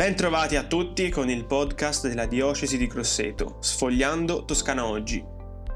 [0.00, 5.22] Bentrovati a tutti con il podcast della Diocesi di Grosseto, Sfogliando Toscana Oggi.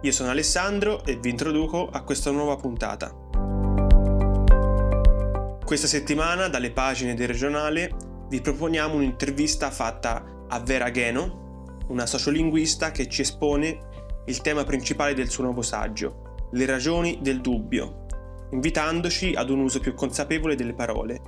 [0.01, 3.15] Io sono Alessandro e vi introduco a questa nuova puntata.
[5.63, 7.95] Questa settimana, dalle pagine del regionale,
[8.31, 13.79] vi proponiamo un'intervista fatta a Vera Gheno, una sociolinguista che ci espone
[14.25, 18.07] il tema principale del suo nuovo saggio, le ragioni del dubbio,
[18.53, 21.21] invitandoci ad un uso più consapevole delle parole,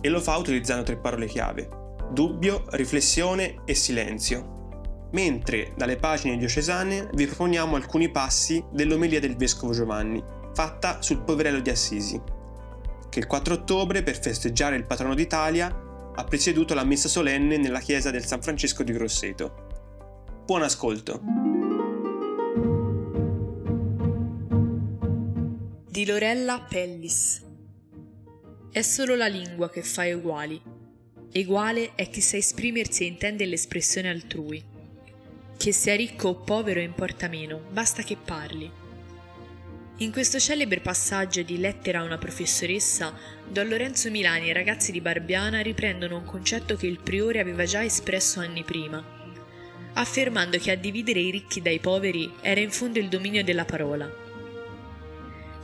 [0.00, 1.81] e lo fa utilizzando tre parole chiave
[2.12, 4.60] dubbio, riflessione e silenzio.
[5.12, 10.22] Mentre dalle pagine diocesane vi proponiamo alcuni passi dell'omelia del Vescovo Giovanni,
[10.54, 12.20] fatta sul poverello di Assisi,
[13.08, 17.80] che il 4 ottobre, per festeggiare il patrono d'Italia, ha presieduto la messa solenne nella
[17.80, 19.66] chiesa del San Francesco di Grosseto.
[20.46, 21.20] Buon ascolto!
[25.88, 27.44] Di Lorella Pellis
[28.70, 30.60] È solo la lingua che fa uguali
[31.34, 34.62] Eguale è chi sa esprimersi e intende l'espressione altrui.
[35.56, 38.70] Che sia ricco o povero importa meno, basta che parli.
[39.98, 43.16] In questo celebre passaggio di Lettera a una professoressa,
[43.48, 47.64] Don Lorenzo Milani e i ragazzi di Barbiana riprendono un concetto che il priore aveva
[47.64, 49.02] già espresso anni prima,
[49.94, 54.20] affermando che a dividere i ricchi dai poveri era in fondo il dominio della parola.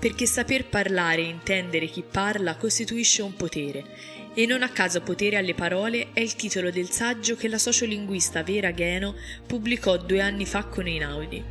[0.00, 5.36] Perché saper parlare e intendere chi parla costituisce un potere e non a caso potere
[5.36, 10.46] alle parole è il titolo del saggio che la sociolinguista Vera Gheno pubblicò due anni
[10.46, 11.42] fa con Einaudi.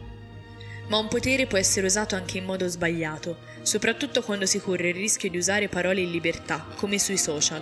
[0.88, 4.96] Ma un potere può essere usato anche in modo sbagliato, soprattutto quando si corre il
[4.96, 7.62] rischio di usare parole in libertà, come sui social.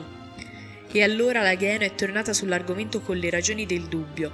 [0.91, 4.31] E allora la Gheno è tornata sull'argomento con le ragioni del dubbio.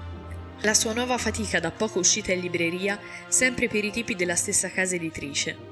[0.63, 4.69] La sua nuova fatica da poco uscita in libreria, sempre per i tipi della stessa
[4.69, 5.70] casa editrice.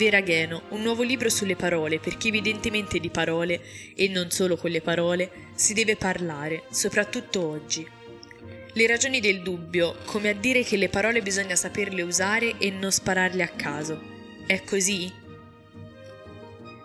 [0.00, 3.60] Veragheno, un nuovo libro sulle parole, perché evidentemente di parole,
[3.94, 7.86] e non solo con le parole, si deve parlare, soprattutto oggi.
[8.72, 12.90] Le ragioni del dubbio, come a dire che le parole bisogna saperle usare e non
[12.90, 14.00] spararle a caso.
[14.46, 15.12] È così?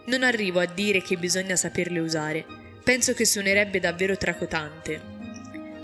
[0.07, 2.45] Non arrivo a dire che bisogna saperle usare,
[2.83, 5.01] penso che suonerebbe davvero tracotante.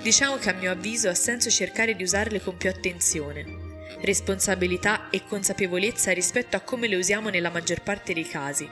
[0.02, 3.61] Diciamo che a mio avviso ha senso cercare di usarle con più attenzione
[4.00, 8.68] responsabilità e consapevolezza rispetto a come le usiamo nella maggior parte dei casi.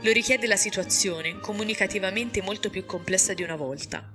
[0.00, 4.12] Lo richiede la situazione, comunicativamente molto più complessa di una volta.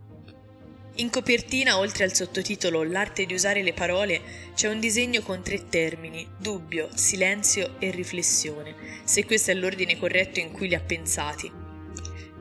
[0.96, 4.22] In copertina, oltre al sottotitolo L'arte di usare le parole,
[4.54, 10.40] c'è un disegno con tre termini, dubbio, silenzio e riflessione, se questo è l'ordine corretto
[10.40, 11.52] in cui li ha pensati.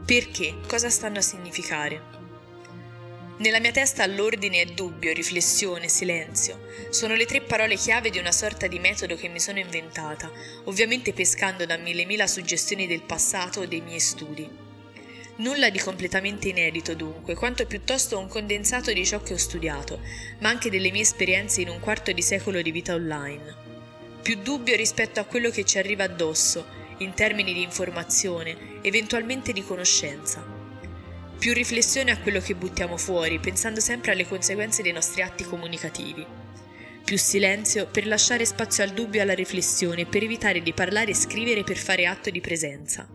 [0.05, 0.57] Perché?
[0.67, 2.20] Cosa stanno a significare?
[3.41, 6.67] Nella mia testa l'ordine è dubbio, riflessione, silenzio.
[6.91, 10.31] Sono le tre parole chiave di una sorta di metodo che mi sono inventata,
[10.65, 14.47] ovviamente pescando da mille mila suggestioni del passato o dei miei studi.
[15.37, 20.01] Nulla di completamente inedito dunque, quanto piuttosto un condensato di ciò che ho studiato,
[20.41, 23.55] ma anche delle mie esperienze in un quarto di secolo di vita online.
[24.21, 26.67] Più dubbio rispetto a quello che ci arriva addosso,
[26.99, 30.60] in termini di informazione, eventualmente di conoscenza
[31.41, 36.25] più riflessione a quello che buttiamo fuori, pensando sempre alle conseguenze dei nostri atti comunicativi.
[37.03, 41.15] Più silenzio per lasciare spazio al dubbio e alla riflessione, per evitare di parlare e
[41.15, 43.09] scrivere per fare atto di presenza.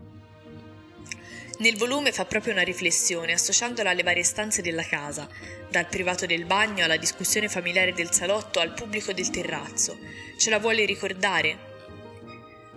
[1.58, 5.28] Nel volume fa proprio una riflessione, associandola alle varie stanze della casa,
[5.70, 9.96] dal privato del bagno alla discussione familiare del salotto al pubblico del terrazzo.
[10.36, 11.75] Ce la vuole ricordare,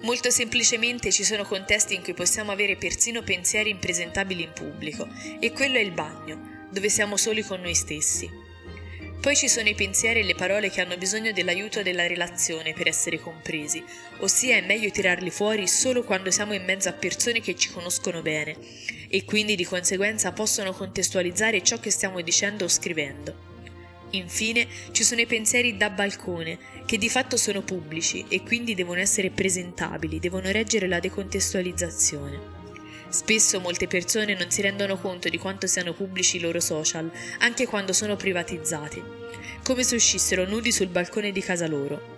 [0.01, 5.07] Molto semplicemente ci sono contesti in cui possiamo avere persino pensieri impresentabili in pubblico,
[5.39, 8.47] e quello è il bagno, dove siamo soli con noi stessi.
[9.19, 12.87] Poi ci sono i pensieri e le parole che hanno bisogno dell'aiuto della relazione per
[12.87, 13.83] essere compresi,
[14.19, 18.21] ossia è meglio tirarli fuori solo quando siamo in mezzo a persone che ci conoscono
[18.21, 18.55] bene
[19.09, 23.48] e quindi di conseguenza possono contestualizzare ciò che stiamo dicendo o scrivendo.
[24.11, 28.99] Infine ci sono i pensieri da balcone, che di fatto sono pubblici e quindi devono
[28.99, 32.57] essere presentabili, devono reggere la decontestualizzazione.
[33.09, 37.67] Spesso molte persone non si rendono conto di quanto siano pubblici i loro social, anche
[37.67, 39.01] quando sono privatizzati,
[39.63, 42.17] come se uscissero nudi sul balcone di casa loro.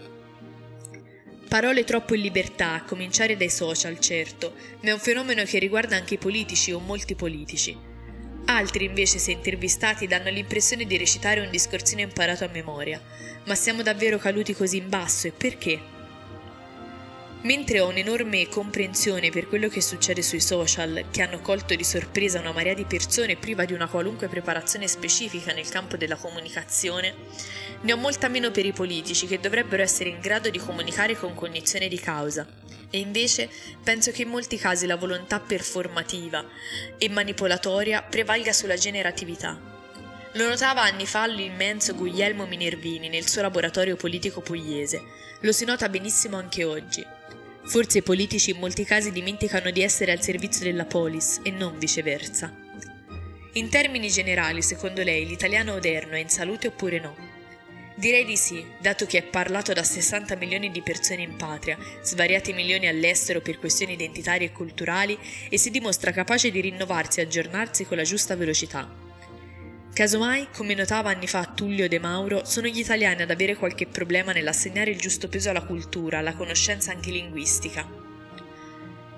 [1.48, 5.98] Parole troppo in libertà, a cominciare dai social, certo, ma è un fenomeno che riguarda
[5.98, 7.91] anche i politici o molti politici.
[8.46, 13.02] Altri invece, se intervistati, danno l'impressione di recitare un discorsino imparato a memoria.
[13.46, 16.01] Ma siamo davvero caduti così in basso e perché?
[17.44, 22.40] Mentre ho un'enorme comprensione per quello che succede sui social, che hanno colto di sorpresa
[22.40, 27.16] una marea di persone priva di una qualunque preparazione specifica nel campo della comunicazione,
[27.82, 31.34] ne ho molta meno per i politici che dovrebbero essere in grado di comunicare con
[31.34, 32.46] cognizione di causa.
[32.92, 33.50] E invece
[33.84, 36.46] penso che in molti casi la volontà performativa
[37.00, 39.71] e manipolatoria prevalga sulla generatività.
[40.36, 45.02] Lo notava anni fa l'immenso Guglielmo Minervini nel suo laboratorio politico pugliese.
[45.42, 47.06] Lo si nota benissimo anche oggi.
[47.66, 51.78] Forse i politici in molti casi dimenticano di essere al servizio della polis e non
[51.78, 52.50] viceversa.
[53.54, 57.14] In termini generali, secondo lei, l'italiano odierno è in salute oppure no?
[57.96, 62.54] Direi di sì, dato che è parlato da 60 milioni di persone in patria, svariati
[62.54, 65.20] milioni all'estero per questioni identitarie e culturali
[65.50, 69.11] e si dimostra capace di rinnovarsi e aggiornarsi con la giusta velocità.
[70.02, 74.32] Casomai, come notava anni fa Tullio De Mauro, sono gli italiani ad avere qualche problema
[74.32, 77.88] nell'assegnare il giusto peso alla cultura, alla conoscenza anche linguistica.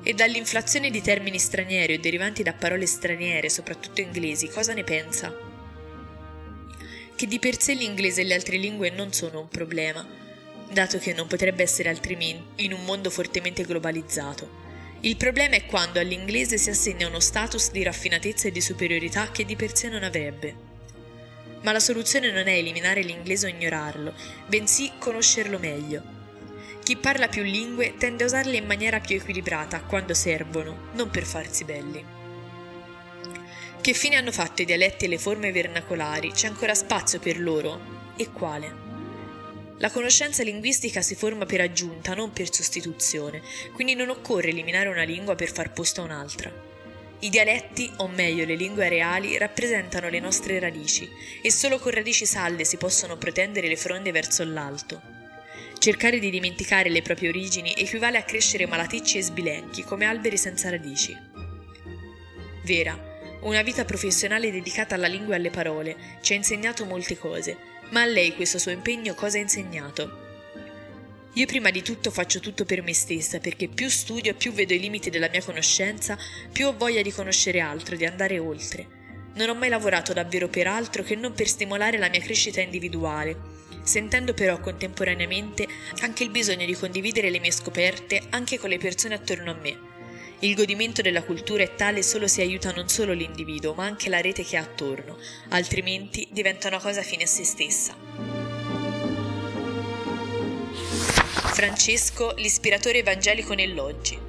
[0.03, 5.33] E dall'inflazione di termini stranieri o derivanti da parole straniere, soprattutto inglesi, cosa ne pensa?
[7.15, 10.05] Che di per sé l'inglese e le altre lingue non sono un problema,
[10.69, 14.59] dato che non potrebbe essere altrimenti in un mondo fortemente globalizzato.
[14.99, 19.45] Il problema è quando all'inglese si assegna uno status di raffinatezza e di superiorità che
[19.45, 20.62] di per sé non avrebbe.
[21.63, 24.13] Ma la soluzione non è eliminare l'inglese o ignorarlo,
[24.47, 26.01] bensì conoscerlo meglio.
[26.83, 31.23] Chi parla più lingue tende a usarle in maniera più equilibrata quando servono, non per
[31.23, 32.05] farsi belli.
[33.79, 36.31] Che fine hanno fatto i dialetti e le forme vernacolari?
[36.31, 38.13] C'è ancora spazio per loro?
[38.17, 38.75] E quale?
[39.77, 43.41] La conoscenza linguistica si forma per aggiunta, non per sostituzione,
[43.73, 46.72] quindi non occorre eliminare una lingua per far posto a un'altra.
[47.23, 51.09] I dialetti, o meglio le lingue areali, rappresentano le nostre radici
[51.41, 55.01] e solo con radici salde si possono protendere le fronde verso l'alto.
[55.77, 60.69] Cercare di dimenticare le proprie origini equivale a crescere malaticci e sbilenchi come alberi senza
[60.69, 61.17] radici.
[62.65, 67.55] Vera, una vita professionale dedicata alla lingua e alle parole, ci ha insegnato molte cose,
[67.91, 70.22] ma a lei questo suo impegno cosa ha insegnato?
[71.35, 74.79] Io prima di tutto faccio tutto per me stessa, perché più studio, più vedo i
[74.79, 76.15] limiti della mia conoscenza,
[76.51, 78.85] più ho voglia di conoscere altro, di andare oltre.
[79.33, 83.35] Non ho mai lavorato davvero per altro che non per stimolare la mia crescita individuale,
[83.81, 85.67] sentendo però contemporaneamente
[86.01, 89.91] anche il bisogno di condividere le mie scoperte anche con le persone attorno a me.
[90.41, 94.21] Il godimento della cultura è tale solo se aiuta non solo l'individuo, ma anche la
[94.21, 95.17] rete che ha attorno,
[95.49, 98.32] altrimenti diventa una cosa fine a se stessa.
[101.63, 104.19] Francesco, l'ispiratore evangelico nell'oggi.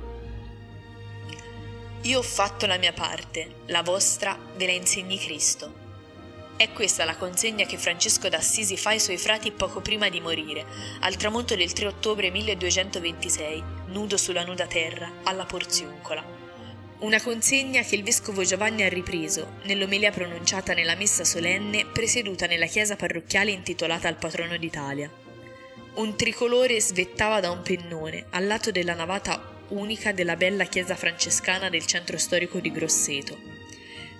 [2.02, 5.74] Io ho fatto la mia parte, la vostra ve la insegni Cristo.
[6.56, 10.64] È questa la consegna che Francesco d'Assisi fa ai suoi frati poco prima di morire,
[11.00, 16.24] al tramonto del 3 ottobre 1226, nudo sulla nuda terra, alla Porziuncola.
[17.00, 22.66] Una consegna che il vescovo Giovanni ha ripreso nell'omelia pronunciata nella messa solenne presieduta nella
[22.66, 25.23] chiesa parrocchiale intitolata al patrono d'Italia.
[25.96, 31.70] Un tricolore svettava da un pennone al lato della navata unica della bella chiesa francescana
[31.70, 33.54] del centro storico di Grosseto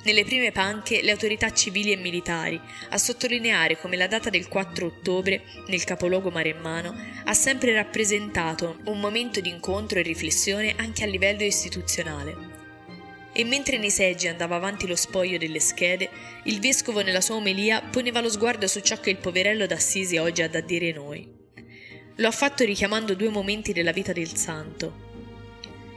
[0.04, 2.60] nelle prime panche le autorità civili e militari,
[2.90, 6.94] a sottolineare come la data del 4 ottobre, nel capoluogo maremmano,
[7.24, 12.52] ha sempre rappresentato un momento di incontro e riflessione anche a livello istituzionale.
[13.32, 16.10] E mentre nei seggi andava avanti lo spoglio delle schede,
[16.44, 20.42] il vescovo nella sua omelia poneva lo sguardo su ciò che il poverello d'Assisi oggi
[20.42, 21.43] ha da dire noi.
[22.18, 25.02] Lo ha fatto richiamando due momenti della vita del santo.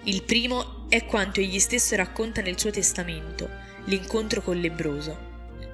[0.05, 3.47] Il primo è quanto egli stesso racconta nel suo testamento,
[3.85, 5.15] l'incontro col lebroso.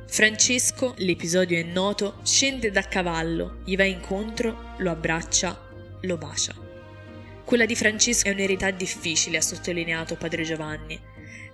[0.05, 5.57] Francesco, l'episodio è noto, scende da cavallo, gli va incontro, lo abbraccia,
[6.01, 6.53] lo bacia.
[7.45, 10.99] Quella di Francesco è un'eredità difficile, ha sottolineato padre Giovanni.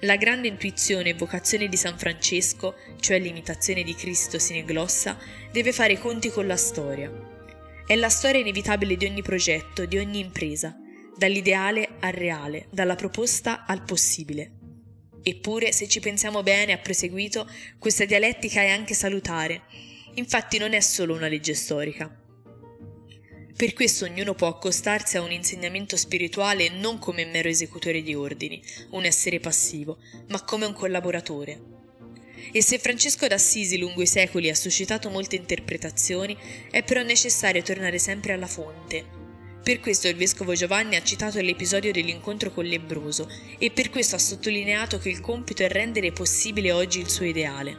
[0.02, 5.16] La grande intuizione e vocazione di San Francesco, cioè l'imitazione di Cristo sineglossa,
[5.52, 7.38] deve fare i conti con la storia.
[7.90, 10.78] È la storia inevitabile di ogni progetto, di ogni impresa,
[11.18, 14.52] dall'ideale al reale, dalla proposta al possibile.
[15.24, 19.64] Eppure, se ci pensiamo bene, ha proseguito, questa dialettica è anche salutare.
[20.14, 22.16] Infatti non è solo una legge storica.
[23.56, 28.62] Per questo ognuno può accostarsi a un insegnamento spirituale non come mero esecutore di ordini,
[28.92, 31.79] un essere passivo, ma come un collaboratore.
[32.52, 36.38] E se Francesco d'Assisi lungo i secoli ha suscitato molte interpretazioni,
[36.72, 39.20] è però necessario tornare sempre alla fonte,
[39.62, 44.20] per questo il vescovo Giovanni ha citato l'episodio dell'incontro con Lebroso e per questo ha
[44.20, 47.78] sottolineato che il compito è rendere possibile oggi il suo ideale.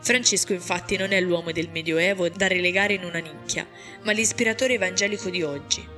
[0.00, 3.66] Francesco infatti non è l'uomo del Medioevo da relegare in una nicchia,
[4.02, 5.96] ma l'ispiratore evangelico di oggi.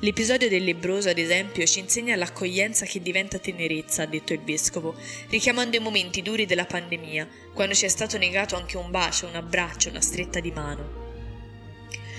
[0.00, 4.94] L'episodio del lebroso, ad esempio, ci insegna l'accoglienza che diventa tenerezza, ha detto il vescovo,
[5.28, 9.34] richiamando i momenti duri della pandemia, quando ci è stato negato anche un bacio, un
[9.34, 11.06] abbraccio, una stretta di mano.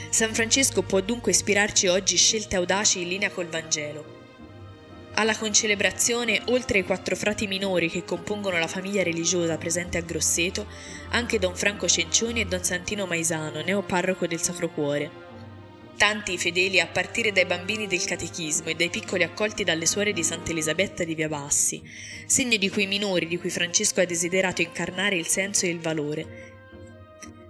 [0.09, 4.17] San Francesco può dunque ispirarci oggi scelte audaci in linea col Vangelo.
[5.13, 10.67] Alla concelebrazione, oltre ai quattro frati minori che compongono la famiglia religiosa presente a Grosseto,
[11.11, 15.18] anche Don Franco Cencioni e Don Santino Maisano, neoparroco del Sacro Cuore.
[15.99, 20.13] Tanti i fedeli a partire dai bambini del catechismo e dai piccoli accolti dalle suore
[20.13, 21.83] di Santa Elisabetta di Via Bassi,
[22.25, 26.49] segno di quei minori di cui Francesco ha desiderato incarnare il senso e il valore,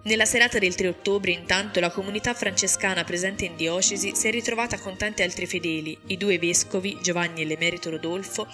[0.02, 4.80] nella serata del 3 ottobre, intanto, la comunità francescana presente in diocesi si è ritrovata
[4.80, 8.48] con tanti altri fedeli, i due vescovi, Giovanni e l'emerito Rodolfo,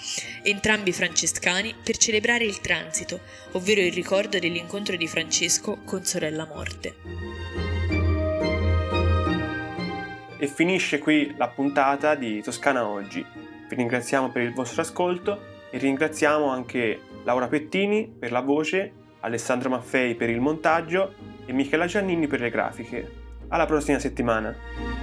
[0.44, 3.22] entrambi francescani, per celebrare il transito,
[3.54, 7.35] ovvero il ricordo dell'incontro di Francesco con sorella morte.
[10.38, 13.26] E finisce qui la puntata di Toscana Oggi.
[13.68, 15.40] Vi ringraziamo per il vostro ascolto
[15.70, 21.14] e ringraziamo anche Laura Pettini per la voce, Alessandro Maffei per il montaggio
[21.46, 23.12] e Michela Giannini per le grafiche.
[23.48, 24.95] Alla prossima settimana!